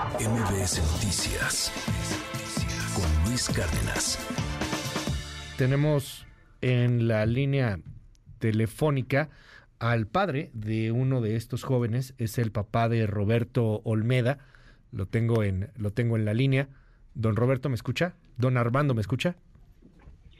MBS 0.00 0.80
Noticias 0.94 1.70
con 2.94 3.28
Luis 3.28 3.50
Cárdenas. 3.50 4.18
Tenemos 5.58 6.26
en 6.62 7.06
la 7.06 7.26
línea 7.26 7.80
telefónica 8.38 9.28
al 9.78 10.06
padre 10.06 10.50
de 10.54 10.90
uno 10.90 11.20
de 11.20 11.36
estos 11.36 11.64
jóvenes, 11.64 12.14
es 12.16 12.38
el 12.38 12.50
papá 12.50 12.88
de 12.88 13.06
Roberto 13.06 13.82
Olmeda. 13.84 14.38
Lo 14.90 15.04
tengo 15.04 15.44
en 15.44 15.68
lo 15.76 15.92
tengo 15.92 16.16
en 16.16 16.24
la 16.24 16.32
línea. 16.32 16.68
Don 17.14 17.36
Roberto, 17.36 17.68
¿me 17.68 17.74
escucha? 17.74 18.14
Don 18.38 18.56
Armando, 18.56 18.94
¿me 18.94 19.02
escucha? 19.02 19.36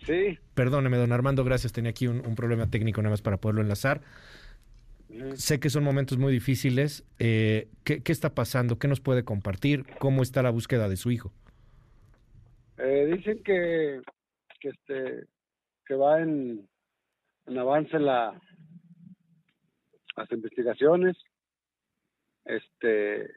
Sí. 0.06 0.38
Perdóneme, 0.54 0.96
don 0.96 1.12
Armando, 1.12 1.44
gracias. 1.44 1.74
Tenía 1.74 1.90
aquí 1.90 2.06
un, 2.06 2.26
un 2.26 2.34
problema 2.34 2.68
técnico 2.68 3.02
nada 3.02 3.12
más 3.12 3.20
para 3.20 3.36
poderlo 3.36 3.60
enlazar. 3.60 4.00
Sé 5.34 5.58
que 5.58 5.70
son 5.70 5.84
momentos 5.84 6.18
muy 6.18 6.32
difíciles. 6.32 7.04
Eh, 7.18 7.68
¿qué, 7.84 8.02
¿qué, 8.02 8.12
está 8.12 8.34
pasando? 8.34 8.78
¿Qué 8.78 8.88
nos 8.88 9.00
puede 9.00 9.24
compartir? 9.24 9.84
¿Cómo 9.98 10.22
está 10.22 10.42
la 10.42 10.50
búsqueda 10.50 10.88
de 10.88 10.96
su 10.96 11.10
hijo? 11.10 11.32
Eh, 12.78 13.06
dicen 13.14 13.42
que, 13.42 14.00
que, 14.60 14.68
este, 14.68 15.26
que 15.84 15.94
va 15.94 16.20
en, 16.20 16.68
en 17.46 17.58
avance 17.58 17.98
la, 17.98 18.40
las 20.16 20.32
investigaciones. 20.32 21.16
Este, 22.44 23.30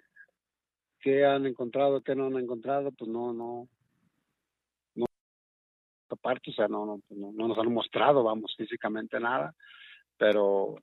¿Qué 1.00 1.26
han 1.26 1.46
encontrado? 1.46 2.02
¿Qué 2.02 2.16
no 2.16 2.28
han 2.28 2.38
encontrado? 2.38 2.92
Pues 2.92 3.10
no, 3.10 3.34
no. 3.34 3.68
No, 4.96 5.06
o 5.06 6.52
sea, 6.56 6.68
no, 6.68 6.86
no, 6.86 7.02
no, 7.10 7.32
no 7.34 7.48
nos 7.48 7.58
han 7.58 7.74
mostrado, 7.74 8.24
vamos, 8.24 8.54
físicamente 8.56 9.20
nada. 9.20 9.56
Pero 10.18 10.78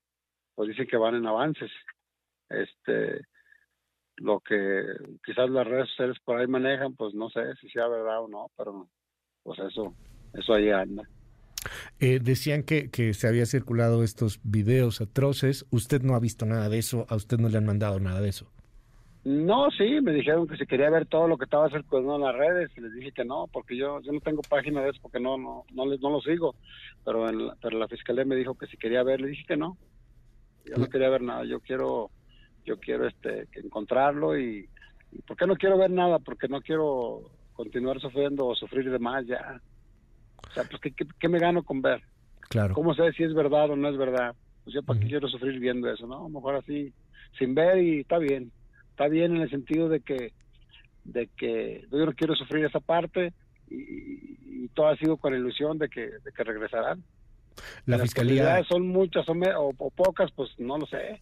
pues 0.60 0.69
dicen 0.69 0.88
que 0.88 0.98
van 0.98 1.14
en 1.14 1.27
avances. 1.27 1.70
Este, 2.50 3.23
lo 4.16 4.41
que 4.41 4.84
quizás 5.24 5.48
las 5.48 5.66
redes 5.66 5.88
sociales 5.88 6.18
por 6.23 6.37
ahí 6.37 6.46
manejan, 6.46 6.95
pues 6.96 7.14
no 7.14 7.30
sé 7.30 7.55
si 7.62 7.70
sea 7.70 7.88
verdad 7.88 8.23
o 8.23 8.28
no, 8.28 8.51
pero 8.59 8.87
pues 9.43 9.59
eso, 9.59 9.95
eso 10.35 10.52
ahí 10.52 10.68
anda. 10.68 11.04
Eh, 11.98 12.18
decían 12.20 12.62
que, 12.62 12.90
que 12.90 13.15
se 13.15 13.26
había 13.26 13.46
circulado 13.46 14.02
estos 14.02 14.38
videos 14.45 15.01
atroces. 15.01 15.65
¿Usted 15.70 16.02
no 16.02 16.15
ha 16.15 16.20
visto 16.20 16.45
nada 16.45 16.68
de 16.68 16.76
eso? 16.76 17.07
¿A 17.09 17.16
usted 17.16 17.38
no 17.38 17.48
le 17.48 17.57
han 17.57 17.65
mandado 17.65 17.98
nada 17.98 18.20
de 18.20 18.29
eso? 18.29 18.52
No, 19.24 19.70
sí, 19.70 20.02
me 20.02 20.13
dijeron 20.13 20.46
que 20.46 20.59
si 20.59 20.66
quería 20.66 20.90
ver 20.90 21.07
todo 21.07 21.26
lo 21.26 21.38
que 21.38 21.45
estaba 21.45 21.70
circulando 21.70 22.16
en 22.16 22.23
las 22.23 22.37
redes 22.37 22.70
y 22.76 22.82
les 22.82 22.92
dije 22.92 23.13
que 23.13 23.24
no, 23.24 23.46
porque 23.51 23.79
yo 23.79 24.02
yo 24.02 24.13
no 24.13 24.20
tengo 24.20 24.42
página 24.42 24.82
de 24.82 24.90
eso 24.90 24.98
porque 25.01 25.20
no 25.20 25.38
no 25.38 25.65
no, 25.73 25.87
no 25.87 26.10
lo 26.10 26.20
sigo, 26.20 26.54
pero 27.02 27.26
en 27.30 27.46
la, 27.46 27.57
pero 27.63 27.79
la 27.79 27.88
fiscalía 27.88 28.26
me 28.26 28.37
dijo 28.37 28.59
que 28.59 28.66
si 28.66 28.76
quería 28.76 29.02
ver, 29.02 29.23
le 29.23 29.29
dije 29.29 29.45
que 29.48 29.57
no. 29.57 29.79
Yo 30.65 30.77
no 30.77 30.89
quería 30.89 31.09
ver 31.09 31.23
nada, 31.23 31.45
yo 31.45 31.61
quiero 31.61 32.11
yo 32.65 32.79
quiero 32.79 33.07
este 33.07 33.49
encontrarlo 33.55 34.39
y, 34.39 34.69
y 35.13 35.23
¿por 35.23 35.37
qué 35.37 35.47
no 35.47 35.57
quiero 35.57 35.79
ver 35.79 35.91
nada? 35.91 36.19
Porque 36.19 36.49
no 36.49 36.61
quiero 36.61 37.30
continuar 37.53 38.01
sufriendo 38.01 38.47
o 38.47 38.55
sufrir 38.55 38.91
de 38.91 38.99
más 38.99 39.27
ya. 39.27 39.61
O 40.49 40.53
sea, 40.53 40.65
pues 40.65 40.81
¿qué, 40.81 40.93
qué, 40.93 41.07
qué 41.19 41.29
me 41.29 41.38
gano 41.38 41.63
con 41.63 41.83
ver? 41.83 42.03
Claro. 42.49 42.75
¿Cómo 42.75 42.95
sé 42.95 43.13
si 43.13 43.23
es 43.25 43.35
verdad 43.35 43.71
o 43.71 43.77
no 43.77 43.88
es 43.88 43.97
verdad? 43.97 44.35
Pues 44.65 44.75
yo 44.75 44.83
para 44.83 45.01
qué 45.01 45.09
quiero 45.09 45.29
sufrir 45.29 45.59
viendo 45.59 45.91
eso, 45.91 46.07
¿no? 46.07 46.19
A 46.19 46.23
lo 46.23 46.29
mejor 46.29 46.57
así 46.57 46.93
sin 47.38 47.55
ver 47.55 47.79
y 47.79 48.01
está 48.01 48.19
bien. 48.19 48.53
Está 48.91 49.09
bien 49.09 49.37
en 49.37 49.43
el 49.43 49.51
sentido 49.51 49.88
de 49.88 50.01
que 50.01 50.33
de 51.05 51.29
que 51.37 51.87
yo 51.91 52.05
no 52.05 52.13
quiero 52.13 52.35
sufrir 52.35 52.65
esa 52.66 52.81
parte 52.81 53.33
y, 53.69 54.65
y 54.65 54.69
todo 54.75 54.88
ha 54.88 54.97
sido 54.97 55.16
con 55.16 55.33
la 55.33 55.38
ilusión 55.38 55.79
de 55.79 55.88
que 55.88 56.03
de 56.03 56.33
que 56.35 56.45
regresarán. 56.45 57.03
La 57.87 57.97
Las 57.97 58.03
fiscalía 58.03 58.63
son 58.65 58.89
muchas 58.89 59.29
o, 59.29 59.35
me, 59.35 59.55
o, 59.55 59.73
o, 59.77 59.91
pocas, 59.91 60.30
pues 60.33 60.51
no 60.59 60.79
lo 60.79 60.87
sé. 60.87 61.21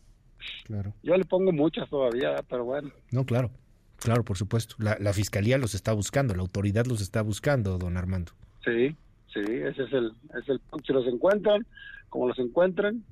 Claro. 0.64 0.92
Yo 1.02 1.16
le 1.16 1.24
pongo 1.24 1.52
muchas 1.52 1.88
todavía, 1.90 2.36
pero 2.48 2.64
bueno. 2.64 2.90
No, 3.10 3.24
claro. 3.24 3.50
Claro, 3.98 4.24
por 4.24 4.36
supuesto. 4.36 4.76
La, 4.78 4.96
la, 5.00 5.12
fiscalía 5.12 5.58
los 5.58 5.74
está 5.74 5.92
buscando, 5.92 6.34
la 6.34 6.42
autoridad 6.42 6.86
los 6.86 7.00
está 7.00 7.22
buscando, 7.22 7.78
don 7.78 7.96
Armando. 7.96 8.32
Sí, 8.64 8.96
sí, 9.32 9.40
ese 9.40 9.82
es 9.82 9.92
el, 9.92 10.12
es 10.40 10.48
el 10.48 10.60
si 10.86 10.92
los 10.92 11.06
encuentran, 11.06 11.66
como 12.08 12.28
los 12.28 12.38
encuentran, 12.38 13.04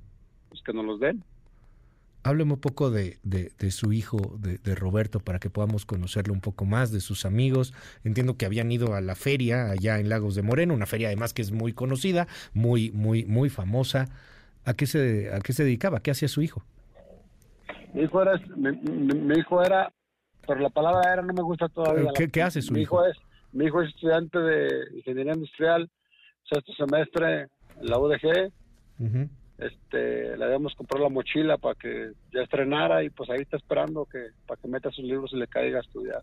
pues 0.48 0.62
que 0.62 0.72
nos 0.72 0.84
los 0.84 1.00
den. 1.00 1.24
Hábleme 2.26 2.54
un 2.54 2.60
poco 2.60 2.90
de, 2.90 3.18
de, 3.22 3.52
de 3.56 3.70
su 3.70 3.92
hijo, 3.92 4.18
de, 4.40 4.58
de, 4.58 4.74
Roberto, 4.74 5.20
para 5.20 5.38
que 5.38 5.48
podamos 5.48 5.86
conocerlo 5.86 6.34
un 6.34 6.40
poco 6.40 6.64
más, 6.64 6.90
de 6.90 6.98
sus 6.98 7.24
amigos. 7.24 7.72
Entiendo 8.02 8.36
que 8.36 8.46
habían 8.46 8.72
ido 8.72 8.94
a 8.94 9.00
la 9.00 9.14
feria 9.14 9.70
allá 9.70 10.00
en 10.00 10.08
Lagos 10.08 10.34
de 10.34 10.42
Moreno, 10.42 10.74
una 10.74 10.86
feria 10.86 11.06
además 11.06 11.32
que 11.32 11.42
es 11.42 11.52
muy 11.52 11.72
conocida, 11.72 12.26
muy, 12.52 12.90
muy, 12.90 13.24
muy 13.26 13.48
famosa. 13.48 14.06
¿A 14.64 14.74
qué 14.74 14.86
se, 14.86 15.32
a 15.32 15.38
qué 15.38 15.52
se 15.52 15.62
dedicaba? 15.62 16.00
¿Qué 16.00 16.10
hacía 16.10 16.26
su 16.26 16.42
hijo? 16.42 16.64
Mi 17.94 18.02
hijo 18.02 18.20
era, 18.20 18.32
mi, 18.56 18.72
mi, 18.72 19.20
mi 19.20 19.38
hijo 19.38 19.62
era, 19.62 19.92
pero 20.48 20.58
la 20.58 20.70
palabra 20.70 21.12
era 21.12 21.22
no 21.22 21.32
me 21.32 21.42
gusta 21.42 21.68
todavía. 21.68 22.10
¿Qué, 22.12 22.28
qué 22.28 22.42
hace 22.42 22.60
su 22.60 22.72
mi 22.72 22.80
hijo? 22.80 22.96
hijo? 22.96 23.06
es, 23.06 23.16
mi 23.52 23.66
hijo 23.66 23.82
es 23.82 23.90
estudiante 23.90 24.36
de 24.36 24.96
ingeniería 24.96 25.34
industrial, 25.34 25.88
sexto 26.52 26.72
semestre 26.72 27.42
en 27.80 27.86
la 27.86 28.00
UDG. 28.00 28.50
Uh 28.98 29.04
-huh 29.04 29.28
este 29.58 30.36
le 30.36 30.44
habíamos 30.44 30.74
comprado 30.74 31.04
la 31.04 31.10
mochila 31.10 31.56
para 31.56 31.74
que 31.74 32.12
ya 32.32 32.42
estrenara 32.42 33.02
y 33.02 33.10
pues 33.10 33.30
ahí 33.30 33.40
está 33.40 33.56
esperando 33.56 34.04
que 34.04 34.28
para 34.46 34.60
que 34.60 34.68
meta 34.68 34.90
sus 34.90 35.04
libros 35.04 35.32
y 35.32 35.36
le 35.36 35.46
caiga 35.46 35.78
a 35.78 35.82
estudiar. 35.82 36.22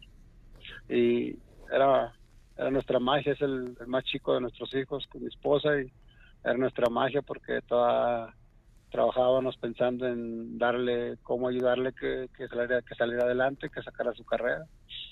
Y 0.89 1.35
era 1.71 2.13
era 2.55 2.69
nuestra 2.69 2.99
magia 2.99 3.33
es 3.33 3.41
el, 3.41 3.75
el 3.79 3.87
más 3.87 4.03
chico 4.03 4.35
de 4.35 4.41
nuestros 4.41 4.73
hijos 4.75 5.05
con 5.07 5.21
mi 5.21 5.27
esposa 5.27 5.81
y 5.81 5.91
era 6.43 6.55
nuestra 6.55 6.89
magia 6.89 7.21
porque 7.23 7.61
toda 7.67 8.35
trabajábamos 8.91 9.57
pensando 9.57 10.07
en 10.07 10.59
darle 10.59 11.17
cómo 11.23 11.47
ayudarle 11.47 11.93
que, 11.93 12.29
que 12.37 12.47
saliera 12.47 12.83
que 12.83 12.93
saliera 12.93 13.23
adelante 13.23 13.71
que 13.71 13.81
sacara 13.81 14.13
su 14.13 14.23
carrera. 14.23 14.65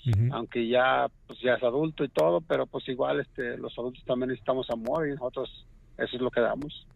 Uh 0.06 0.10
-huh. 0.10 0.34
aunque 0.34 0.68
ya 0.68 1.08
pues 1.26 1.40
ya 1.40 1.54
es 1.54 1.62
adulto 1.62 2.04
y 2.04 2.08
todo 2.08 2.40
pero 2.40 2.66
pues 2.66 2.88
igual 2.88 3.20
este 3.20 3.56
los 3.58 3.76
adultos 3.76 4.04
también 4.04 4.28
necesitamos 4.28 4.70
amor 4.70 5.08
y 5.08 5.12
nosotros 5.12 5.66
eso 5.98 6.16
es 6.16 6.22
lo 6.22 6.30
que 6.30 6.40
damos 6.40 6.86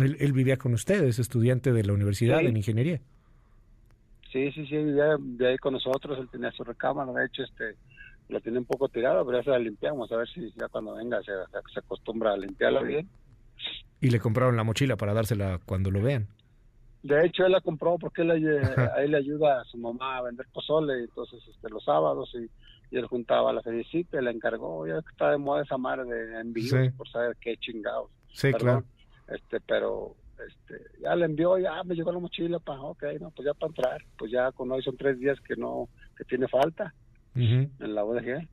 él, 0.00 0.16
él, 0.20 0.32
vivía 0.32 0.56
con 0.56 0.72
ustedes, 0.74 1.18
estudiante 1.18 1.72
de 1.72 1.84
la 1.84 1.92
universidad 1.92 2.40
sí. 2.40 2.46
en 2.46 2.56
ingeniería. 2.56 3.00
Sí, 4.32 4.50
sí, 4.52 4.66
sí, 4.66 4.76
vivía, 4.76 5.16
vivía 5.18 5.48
ahí 5.48 5.58
con 5.58 5.74
nosotros, 5.74 6.18
él 6.18 6.28
tenía 6.30 6.50
su 6.52 6.64
recámara, 6.64 7.12
de 7.12 7.26
hecho, 7.26 7.42
este, 7.42 7.76
lo 8.28 8.40
tiene 8.40 8.58
un 8.58 8.64
poco 8.64 8.88
tirado, 8.88 9.26
pero 9.26 9.38
ya 9.38 9.44
se 9.44 9.50
la 9.50 9.58
limpiamos, 9.58 10.10
a 10.10 10.16
ver 10.16 10.28
si 10.28 10.50
ya 10.58 10.68
cuando 10.68 10.94
venga 10.94 11.20
se, 11.22 11.32
se 11.72 11.78
acostumbra 11.78 12.32
a 12.32 12.36
limpiarla 12.38 12.80
bien. 12.80 13.08
¿Y 14.00 14.08
le 14.08 14.18
compraron 14.18 14.56
la 14.56 14.64
mochila 14.64 14.96
para 14.96 15.12
dársela 15.12 15.60
cuando 15.66 15.90
lo 15.90 16.00
vean? 16.00 16.26
De 17.02 17.26
hecho, 17.26 17.44
él 17.44 17.52
la 17.52 17.60
compró 17.60 17.98
porque 17.98 18.22
él, 18.22 18.30
a 18.96 19.02
él 19.02 19.10
le 19.10 19.18
ayuda 19.18 19.60
a 19.60 19.64
su 19.64 19.76
mamá 19.76 20.16
a 20.16 20.22
vender 20.22 20.46
pozole, 20.52 21.00
entonces 21.00 21.40
este, 21.50 21.68
los 21.68 21.84
sábados 21.84 22.34
y, 22.34 22.48
y 22.94 22.98
él 22.98 23.06
juntaba 23.06 23.52
la 23.52 23.60
felicita 23.60 24.18
y 24.18 24.24
le 24.24 24.30
encargó, 24.30 24.86
ya 24.86 24.98
está 24.98 25.30
de 25.30 25.36
moda 25.36 25.62
esa 25.62 25.76
madre 25.76 26.04
de 26.04 26.40
envíos 26.40 26.70
sí. 26.70 26.90
por 26.96 27.06
saber 27.10 27.36
qué 27.38 27.58
chingados. 27.58 28.10
Sí, 28.32 28.50
Perdón. 28.50 28.60
claro 28.60 28.84
este 29.28 29.60
pero 29.60 30.16
este 30.46 30.84
ya 31.00 31.14
le 31.14 31.26
envió 31.26 31.58
ya 31.58 31.82
me 31.84 31.94
llegó 31.94 32.12
la 32.12 32.18
mochila 32.18 32.58
pa 32.58 32.80
ok 32.80 33.04
no 33.20 33.30
pues 33.30 33.46
ya 33.46 33.54
para 33.54 33.68
entrar 33.70 34.04
pues 34.18 34.30
ya 34.32 34.52
con 34.52 34.70
hoy 34.72 34.82
son 34.82 34.96
tres 34.96 35.18
días 35.18 35.40
que 35.40 35.56
no 35.56 35.88
que 36.16 36.24
tiene 36.24 36.48
falta. 36.48 36.94
Uh 37.34 37.38
-huh. 37.38 37.70
en 37.80 37.94
la 37.94 38.04
UDG 38.04 38.46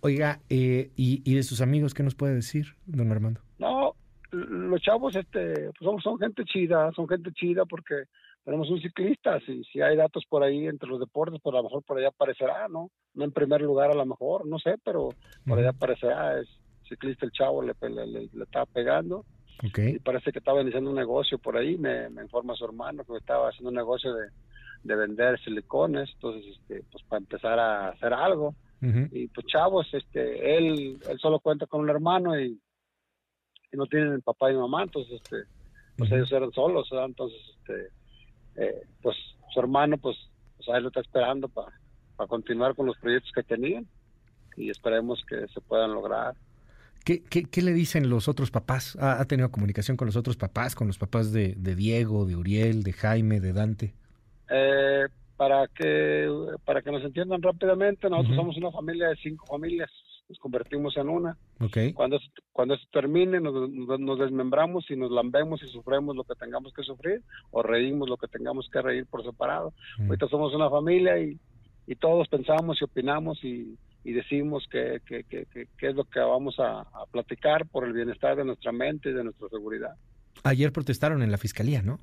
oiga 0.00 0.40
eh, 0.50 0.90
¿y, 0.94 1.22
y 1.24 1.34
de 1.36 1.42
sus 1.42 1.62
amigos 1.62 1.94
qué 1.94 2.02
nos 2.02 2.14
puede 2.14 2.34
decir 2.34 2.74
don 2.86 3.10
Armando 3.10 3.40
no 3.58 3.94
los 4.30 4.80
chavos 4.82 5.16
este 5.16 5.70
pues 5.78 5.90
son, 5.90 6.00
son 6.00 6.18
gente 6.18 6.44
chida 6.44 6.92
son 6.92 7.08
gente 7.08 7.32
chida 7.32 7.64
porque 7.64 8.04
tenemos 8.44 8.68
un 8.70 8.80
ciclista 8.80 9.40
si 9.40 9.64
si 9.64 9.80
hay 9.80 9.96
datos 9.96 10.24
por 10.28 10.42
ahí 10.42 10.66
entre 10.66 10.88
los 10.88 11.00
deportes 11.00 11.40
pues 11.42 11.54
a 11.54 11.58
lo 11.58 11.64
mejor 11.64 11.82
por 11.82 11.96
allá 11.98 12.08
aparecerá 12.08 12.68
no 12.68 12.90
no 13.14 13.24
en 13.24 13.32
primer 13.32 13.62
lugar 13.62 13.90
a 13.90 13.94
lo 13.94 14.04
mejor 14.04 14.46
no 14.46 14.58
sé 14.58 14.74
pero 14.84 15.08
por 15.46 15.58
allá 15.58 15.70
aparecerá 15.70 16.40
es 16.40 16.48
ciclista 16.86 17.24
el 17.24 17.32
chavo 17.32 17.62
le, 17.62 17.72
le, 17.80 18.06
le, 18.06 18.28
le 18.32 18.44
estaba 18.44 18.66
pegando 18.66 19.24
Okay. 19.66 19.96
Y 19.96 19.98
parece 19.98 20.30
que 20.30 20.38
estaba 20.38 20.62
iniciando 20.62 20.90
un 20.90 20.96
negocio 20.96 21.38
por 21.38 21.56
ahí, 21.56 21.76
me, 21.76 22.08
me 22.10 22.22
informa 22.22 22.54
su 22.54 22.64
hermano 22.64 23.04
que 23.04 23.16
estaba 23.16 23.48
haciendo 23.48 23.70
un 23.70 23.76
negocio 23.76 24.14
de, 24.14 24.28
de 24.84 24.96
vender 24.96 25.38
silicones, 25.40 26.10
entonces, 26.14 26.56
este, 26.56 26.84
pues 26.92 27.04
para 27.04 27.18
empezar 27.18 27.58
a 27.58 27.88
hacer 27.88 28.12
algo. 28.12 28.54
Uh 28.80 28.86
-huh. 28.86 29.08
Y 29.12 29.26
pues 29.28 29.46
chavos, 29.46 29.92
este, 29.92 30.56
él, 30.56 30.98
él 31.08 31.18
solo 31.18 31.40
cuenta 31.40 31.66
con 31.66 31.80
un 31.80 31.90
hermano 31.90 32.38
y, 32.38 32.60
y 33.72 33.76
no 33.76 33.86
tienen 33.86 34.22
papá 34.22 34.52
y 34.52 34.56
mamá, 34.56 34.84
entonces, 34.84 35.14
este, 35.14 35.36
pues 35.96 36.10
uh 36.10 36.14
-huh. 36.14 36.16
ellos 36.18 36.32
eran 36.32 36.52
solos, 36.52 36.88
¿verdad? 36.90 37.06
entonces, 37.06 37.40
este, 37.58 37.88
eh, 38.56 38.82
pues 39.02 39.16
su 39.52 39.60
hermano, 39.60 39.98
pues, 39.98 40.16
pues 40.56 40.68
ahí 40.68 40.80
lo 40.80 40.88
está 40.88 41.00
esperando 41.00 41.48
para 41.48 41.72
pa 42.16 42.26
continuar 42.26 42.74
con 42.74 42.86
los 42.86 42.98
proyectos 42.98 43.30
que 43.32 43.42
tenían 43.42 43.86
y 44.56 44.70
esperemos 44.70 45.24
que 45.28 45.46
se 45.48 45.60
puedan 45.60 45.92
lograr. 45.92 46.34
¿Qué, 47.08 47.22
qué, 47.22 47.44
qué 47.44 47.62
le 47.62 47.72
dicen 47.72 48.10
los 48.10 48.28
otros 48.28 48.50
papás? 48.50 48.94
¿Ha, 49.00 49.18
¿Ha, 49.18 49.24
tenido 49.24 49.50
comunicación 49.50 49.96
con 49.96 50.04
los 50.04 50.16
otros 50.16 50.36
papás, 50.36 50.74
con 50.74 50.88
los 50.88 50.98
papás 50.98 51.32
de, 51.32 51.54
de 51.56 51.74
Diego, 51.74 52.26
de 52.26 52.36
Uriel, 52.36 52.82
de 52.82 52.92
Jaime, 52.92 53.40
de 53.40 53.54
Dante? 53.54 53.94
Eh, 54.50 55.06
para 55.38 55.68
que 55.68 56.28
para 56.66 56.82
que 56.82 56.92
nos 56.92 57.02
entiendan 57.02 57.40
rápidamente, 57.40 58.10
nosotros 58.10 58.32
uh 58.32 58.34
-huh. 58.34 58.36
somos 58.36 58.56
una 58.58 58.70
familia 58.72 59.08
de 59.08 59.16
cinco 59.16 59.46
familias, 59.46 59.90
nos 60.28 60.38
convertimos 60.38 60.98
en 60.98 61.08
una. 61.08 61.34
Okay. 61.58 61.94
Cuando 61.94 62.18
cuando 62.52 62.74
esto 62.74 62.86
termine, 62.92 63.40
nos, 63.40 63.70
nos, 63.70 64.18
desmembramos 64.18 64.90
y 64.90 64.96
nos 64.96 65.10
lambemos 65.10 65.62
y 65.62 65.68
sufrimos 65.68 66.14
lo 66.14 66.24
que 66.24 66.34
tengamos 66.34 66.74
que 66.74 66.82
sufrir 66.82 67.22
o 67.52 67.62
reímos 67.62 68.10
lo 68.10 68.18
que 68.18 68.28
tengamos 68.28 68.68
que 68.70 68.82
reír 68.82 69.06
por 69.06 69.24
separado. 69.24 69.68
Uh 69.68 70.02
-huh. 70.02 70.06
Ahorita 70.08 70.28
somos 70.28 70.54
una 70.54 70.68
familia 70.68 71.18
y 71.18 71.38
y 71.88 71.94
todos 71.96 72.28
pensamos 72.28 72.76
y 72.82 72.84
opinamos 72.84 73.42
y, 73.42 73.78
decimos 74.04 74.66
que, 74.70 75.00
que, 75.06 75.46
es 75.80 75.94
lo 75.94 76.04
que 76.04 76.20
vamos 76.20 76.56
a, 76.58 76.86
platicar 77.10 77.66
por 77.66 77.84
el 77.84 77.92
bienestar 77.92 78.36
de 78.36 78.44
nuestra 78.44 78.72
mente 78.72 79.10
y 79.10 79.12
de 79.12 79.24
nuestra 79.24 79.48
seguridad. 79.48 79.94
Ayer 80.44 80.72
protestaron 80.72 81.22
en 81.22 81.30
la 81.30 81.38
fiscalía, 81.38 81.82
¿no? 81.82 81.98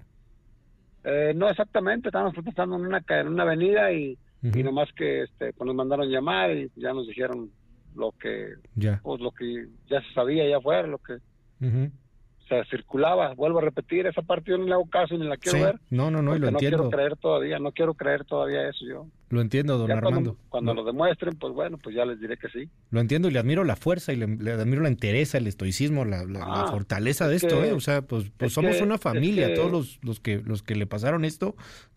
Eh, 1.03 1.33
no 1.35 1.49
exactamente, 1.49 2.09
estábamos 2.09 2.33
protestando 2.33 2.75
en 2.75 2.85
una, 2.85 3.03
en 3.07 3.27
una 3.27 3.43
avenida 3.43 3.91
y, 3.91 4.17
y 4.41 4.63
nomás 4.63 4.91
que 4.93 5.23
este, 5.23 5.53
pues 5.53 5.65
nos 5.65 5.75
mandaron 5.75 6.09
llamar 6.09 6.51
y 6.51 6.71
ya 6.75 6.93
nos 6.93 7.07
dijeron 7.07 7.51
lo 7.95 8.11
que 8.11 8.55
ya. 8.75 8.99
Pues, 9.03 9.21
lo 9.21 9.31
que 9.31 9.67
ya 9.89 10.01
se 10.01 10.13
sabía 10.13 10.47
ya 10.47 10.59
fuera, 10.59 10.87
lo 10.87 10.99
que 10.99 11.17
se 11.59 12.63
circulaba. 12.69 13.33
Vuelvo 13.33 13.59
a 13.59 13.61
repetir, 13.61 14.05
esa 14.05 14.21
parte 14.21 14.51
yo 14.51 14.57
no 14.57 14.65
le 14.65 14.73
hago 14.73 14.89
caso 14.89 15.17
ni 15.17 15.25
la 15.25 15.37
quiero 15.37 15.63
ver. 15.63 15.79
No, 15.89 16.11
no, 16.11 16.21
no, 16.21 16.35
y 16.35 16.39
lo 16.39 16.51
no 16.51 16.59
quiero 16.59 16.89
creer 16.89 17.15
todavía, 17.17 17.59
no 17.59 17.71
quiero 17.71 17.93
creer 17.93 18.25
todavía 18.25 18.69
eso 18.69 18.85
yo. 18.85 19.07
Lo 19.29 19.41
entiendo, 19.41 19.77
don 19.77 19.91
Armando. 19.91 20.37
Cuando, 20.49 20.73
lo 20.73 20.83
demuestren, 20.83 21.35
pues 21.35 21.53
bueno, 21.53 21.77
pues 21.77 21.95
ya 21.95 22.05
les 22.05 22.19
diré 22.19 22.37
que 22.37 22.47
sí. 22.49 22.69
Lo 22.91 22.99
entiendo 22.99 23.27
y 23.27 23.31
le 23.31 23.39
admiro 23.39 23.63
la 23.63 23.75
fuerza 23.75 24.13
y 24.13 24.17
le, 24.17 24.51
admiro 24.51 24.83
la 24.83 24.87
entereza, 24.87 25.37
el 25.37 25.47
estoicismo, 25.47 26.05
la, 26.05 26.25
ah, 26.41 26.67
fortaleza 26.69 27.27
de 27.27 27.35
esto, 27.35 27.63
¿eh? 27.63 27.73
O 27.73 27.79
sea, 27.79 28.03
pues, 28.03 28.31
pues 28.37 28.53
somos 28.53 28.79
una 28.81 28.97
familia, 28.97 29.53
todos 29.53 29.71
los, 29.71 29.99
los, 30.03 30.19
que, 30.19 30.41
los 30.45 30.61
que 30.61 30.75
le 30.75 30.85
pasaron 30.85 31.25
esto 31.25 31.55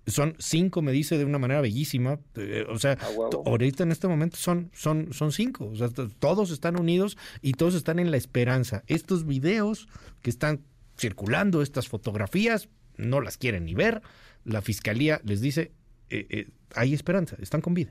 son 0.08 0.34
cinco, 0.38 0.82
me 0.82 0.92
dice 0.92 1.19
de 1.19 1.25
una 1.25 1.38
manera 1.38 1.60
bellísima. 1.60 2.19
Eh, 2.36 2.66
o 2.69 2.78
sea, 2.78 2.98
ahorita 3.44 3.82
en 3.82 3.92
este 3.92 4.08
momento 4.08 4.36
son, 4.36 4.70
son, 4.72 5.12
son 5.12 5.32
cinco. 5.32 5.66
O 5.66 5.76
sea, 5.76 5.88
todos 6.19 6.50
están 6.50 6.78
unidos 6.78 7.16
y 7.42 7.52
todos 7.52 7.74
están 7.74 7.98
en 7.98 8.10
la 8.10 8.16
esperanza. 8.16 8.82
Estos 8.86 9.26
videos 9.26 9.88
que 10.22 10.31
están 10.31 10.62
circulando, 10.96 11.62
estas 11.62 11.88
fotografías, 11.88 12.69
no 12.96 13.20
las 13.20 13.36
quieren 13.36 13.66
ni 13.66 13.74
ver. 13.74 14.02
La 14.44 14.62
fiscalía 14.62 15.20
les 15.24 15.40
dice, 15.40 15.72
eh, 16.10 16.26
eh, 16.31 16.46
hay 16.75 16.94
esperanza, 16.94 17.37
están 17.40 17.60
con 17.60 17.75
vida. 17.75 17.90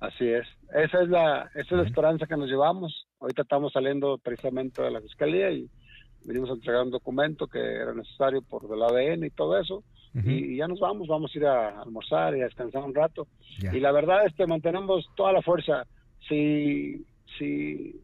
Así 0.00 0.28
es. 0.28 0.46
Esa 0.74 1.02
es 1.02 1.08
la, 1.08 1.50
esa 1.54 1.60
es 1.60 1.72
la 1.72 1.82
esperanza 1.82 2.26
que 2.26 2.36
nos 2.36 2.48
llevamos. 2.48 3.06
Ahorita 3.20 3.42
estamos 3.42 3.72
saliendo 3.72 4.18
precisamente 4.18 4.82
de 4.82 4.90
la 4.90 5.00
fiscalía 5.00 5.50
y 5.50 5.68
venimos 6.24 6.50
a 6.50 6.54
entregar 6.54 6.82
un 6.84 6.90
documento 6.90 7.46
que 7.46 7.58
era 7.58 7.94
necesario 7.94 8.42
por 8.42 8.64
el 8.64 8.82
ADN 8.82 9.24
y 9.24 9.30
todo 9.30 9.58
eso. 9.58 9.82
y, 10.14 10.56
ya 10.56 10.68
nos 10.68 10.80
vamos, 10.80 11.08
vamos 11.08 11.30
a 11.34 11.38
ir 11.38 11.46
a 11.46 11.82
almorzar 11.82 12.36
y 12.36 12.42
a 12.42 12.44
descansar 12.44 12.82
un 12.82 12.94
rato. 12.94 13.26
Y 13.72 13.80
la 13.80 13.92
verdad 13.92 14.26
es 14.26 14.34
que 14.34 14.46
mantenemos 14.46 15.08
toda 15.16 15.32
la 15.32 15.42
fuerza. 15.42 15.86
Si, 16.28 17.04
si, 17.38 18.00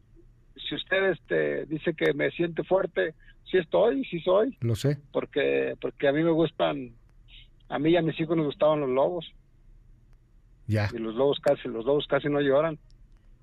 si 0.55 0.75
usted 0.75 1.11
este, 1.11 1.65
dice 1.65 1.93
que 1.93 2.13
me 2.13 2.31
siente 2.31 2.63
fuerte, 2.63 3.13
sí 3.49 3.57
estoy, 3.57 4.03
sí 4.05 4.19
soy. 4.21 4.57
Lo 4.61 4.75
sé. 4.75 4.97
Porque, 5.11 5.75
porque 5.79 6.07
a 6.07 6.11
mí 6.11 6.23
me 6.23 6.31
gustan 6.31 6.93
a 7.69 7.79
mí 7.79 7.91
y 7.91 7.97
a 7.97 8.01
mis 8.01 8.19
hijos 8.19 8.37
nos 8.37 8.47
gustaban 8.47 8.81
los 8.81 8.89
lobos. 8.89 9.33
Ya. 10.67 10.89
Y 10.93 10.97
los 10.97 11.15
lobos 11.15 11.39
casi, 11.41 11.67
los 11.67 11.85
lobos 11.85 12.05
casi 12.07 12.27
no 12.29 12.41
lloran. 12.41 12.79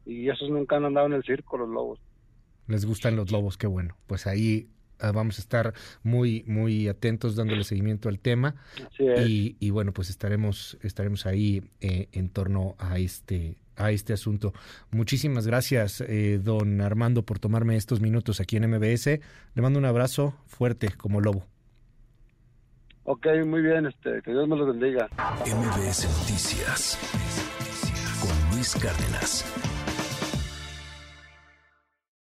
Y 0.05 0.29
esos 0.29 0.51
nunca 0.51 0.77
han 0.77 0.85
andado 0.85 1.07
en 1.07 1.13
el 1.15 1.23
circo, 1.23 1.57
los 1.57 1.69
lobos. 1.69 2.01
Les 2.67 2.85
gustan 2.85 3.17
los 3.17 3.31
lobos, 3.31 3.57
qué 3.57 3.67
bueno. 3.67 3.97
Pues 4.07 4.27
ahí 4.27 4.69
ah, 4.99 5.13
vamos 5.13 5.39
a 5.39 5.43
estar 5.43 5.75
muy, 6.03 6.45
muy 6.47 6.89
atentos 6.89 7.37
dándole 7.37 7.65
seguimiento 7.65 8.09
al 8.09 8.19
tema. 8.19 8.57
Es. 8.99 9.29
Y, 9.29 9.71
bueno, 9.71 9.93
pues 9.93 10.11
estaremos, 10.11 10.79
estaremos 10.83 11.27
ahí 11.27 11.63
eh, 11.81 12.09
en 12.13 12.29
torno 12.29 12.75
a 12.79 12.99
este, 12.99 13.57
a 13.77 13.91
este 13.91 14.13
asunto. 14.13 14.53
Muchísimas 14.91 15.47
gracias, 15.47 16.01
eh, 16.01 16.41
don 16.43 16.81
Armando, 16.81 17.25
por 17.25 17.39
tomarme 17.39 17.77
estos 17.77 18.01
minutos 18.01 18.41
aquí 18.41 18.57
en 18.57 18.69
MBS. 18.71 19.07
Le 19.55 19.63
mando 19.63 19.79
un 19.79 19.85
abrazo 19.85 20.35
fuerte 20.47 20.91
como 20.97 21.21
lobo. 21.21 21.47
Ok, 23.05 23.27
muy 23.45 23.63
bien, 23.63 23.87
este, 23.87 24.23
que 24.23 24.31
Dios 24.31 24.47
me 24.47 24.57
lo 24.57 24.67
bendiga. 24.67 25.09
MBS 25.45 26.07
Noticias 26.21 26.99
con 28.21 28.55
Luis 28.55 28.77
Cárdenas. 28.77 29.45